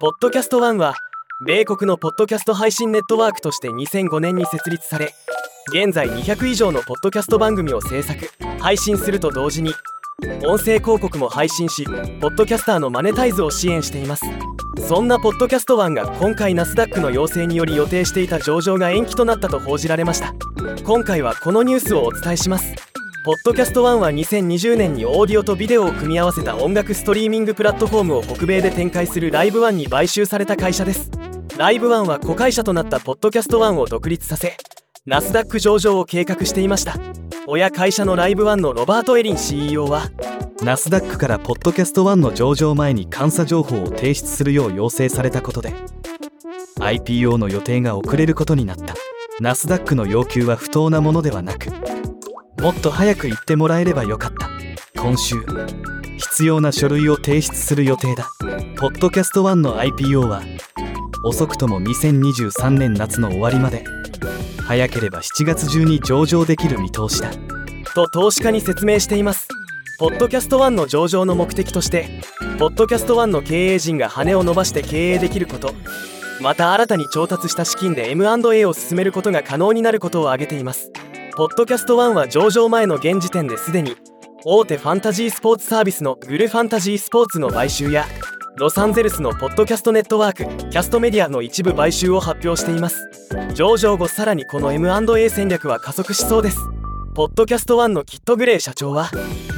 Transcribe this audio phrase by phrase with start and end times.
[0.00, 0.94] ポッドキャスト1は
[1.44, 5.12] 米国のポッドキャスト配信ネットワークとして2005年に設立され
[5.68, 9.74] 現在200以上のポッドキャスト番組を制作配信すると同時に
[10.46, 11.84] 音声広告も配信し
[12.18, 14.24] ポッドキャスターのマネタイズを支援しています。
[14.88, 20.34] そんなポッドキャスト1が今回ナスダックの要請により予定していた上場が延期となったと報じられました。
[20.82, 22.89] 今回はこのニュースをお伝えします。
[23.22, 31.10] ポッドキャスト1は2020年にオーディオとビデオを組み合わせた音楽ストリーミングプラットフォームを北米で展開するライブワンに買収された会社です。
[31.58, 34.56] ライブワンは子会社となったポッドキャスト1を独立させ
[35.04, 36.96] ナスダック上場を計画していました。
[37.46, 40.10] 親会社のライブワンのロバート・エリン CEO は
[40.62, 45.74] ナスダックからポッドキャスト1の上場前に監査情報を提出するよう要請されたことで
[46.78, 48.94] IPO の予定が遅れることになった。
[49.40, 51.70] ナスダックの要求は不当なものではなく
[52.60, 54.50] もっと早く言ってもらえればよかった。
[55.00, 55.36] 今週
[56.18, 58.28] 必要な書類を提出する予定だ。
[58.76, 60.42] ポッドキャスト1の IPO は
[61.24, 63.82] 遅くとも2023年夏の終わりまで
[64.66, 67.30] 早ければ7月中に上場できる見通しだ。
[67.94, 69.48] と投資家に説明しています。
[69.98, 72.20] ポッドキャスト1の上場の目的として
[72.58, 75.72] ポッドキャスト1の経営陣が羽を伸ばして経営できること
[76.42, 80.90] また新たに調達した資金で M&A を進めることが可能になることを挙げています。
[81.40, 83.96] ポッドキャスト1は上場前の現時点ですでに
[84.44, 88.04] 大手ファンタジースポーツサービスのグルファンタジースポーツの買収や
[88.58, 93.08] ロサンゼルスのポッドキャストネットワークキャストメディアの一部買収を発表しています。
[93.54, 96.58] 上場後さらにこの M&A 戦略は加速しそうです。
[97.14, 99.10] ポッドキャスト1のキットグレイ社長は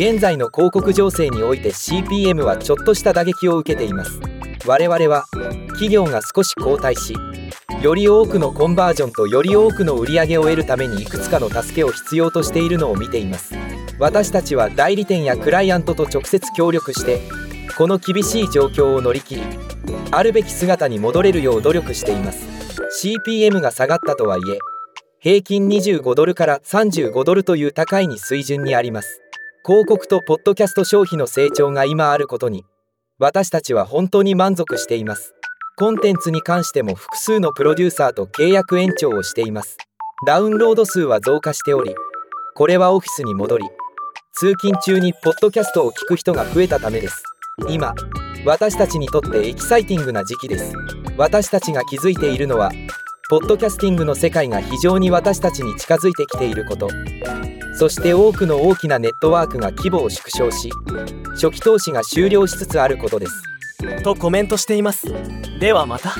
[0.00, 4.18] 現在の広告情勢において CPM はちょっとした打撃を受けています。
[4.66, 5.26] 我々は
[5.68, 7.14] 企業が少し後退し
[7.82, 13.54] より多くのコンバージョンとより多くの売り上げを得るためにいくつかの助けを必要としているのを見ています。
[14.00, 17.20] 私たちは代理店やクライアントと直接協力して
[17.76, 19.42] この厳しい状況を乗り切り
[20.10, 22.48] あるべき姿に戻れるよう努力しています。
[23.00, 24.58] CPM が下がったとはいえ
[25.20, 29.20] 平均25ドルから35ドルという高いに水準にあります。
[29.64, 32.64] 広告とポッドキャスト消費の成長が今あることに
[33.18, 35.37] 私たちは本当に満足しています。
[35.78, 39.76] コンテンツに関しても複数のプロデューサーと契約延長をしています。
[40.26, 41.94] ダウンロード数は増加しており
[42.56, 43.64] これはオフィスに戻り
[44.34, 47.22] 通勤中にポッドキャストを聞く人が増えたためです。
[47.68, 47.94] 今
[48.44, 50.72] 私たちにとってエキサイティングな時期です。
[51.16, 52.72] 私たちが気づいているのは
[53.30, 56.88] ポッドキャスティングの世界が非常に私たちに近づいてきていること。
[57.78, 60.72] そして多くの大きなネットワークが規模を縮小し
[61.34, 63.57] 初期投資が終了しつつあることです。
[64.02, 65.06] とコメントしています。
[65.60, 66.14] ではまた。